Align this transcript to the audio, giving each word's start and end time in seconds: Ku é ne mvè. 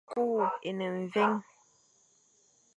Ku 0.09 0.23
é 0.67 0.71
ne 0.77 0.87
mvè. 0.99 1.25